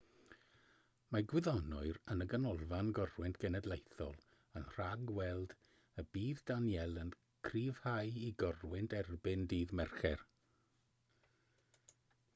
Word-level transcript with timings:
mae 1.15 1.25
gwyddonwyr 1.31 1.97
yn 2.13 2.23
y 2.23 2.25
ganolfan 2.31 2.87
gorwynt 2.99 3.37
genedlaethol 3.43 4.17
yn 4.61 4.65
rhag-weld 4.77 5.53
y 6.03 6.07
bydd 6.17 6.41
danielle 6.53 7.03
yn 7.07 7.13
cryfhau 7.49 8.13
i 8.29 8.33
gorwynt 8.45 8.99
erbyn 9.03 9.45
dydd 9.53 9.77
mercher 9.81 10.25